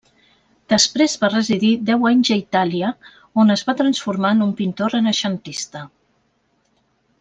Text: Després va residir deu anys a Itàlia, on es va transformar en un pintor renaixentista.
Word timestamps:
Després 0.73 1.13
va 1.23 1.29
residir 1.33 1.69
deu 1.91 2.07
anys 2.13 2.31
a 2.35 2.39
Itàlia, 2.41 2.89
on 3.45 3.55
es 3.59 3.65
va 3.71 3.79
transformar 3.85 4.35
en 4.37 4.41
un 4.49 4.57
pintor 4.65 4.93
renaixentista. 4.99 5.87